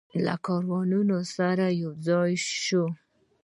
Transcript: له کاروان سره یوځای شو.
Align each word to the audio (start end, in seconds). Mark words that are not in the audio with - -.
له 0.25 0.35
کاروان 0.45 0.89
سره 1.35 1.65
یوځای 1.83 2.31
شو. 2.63 2.85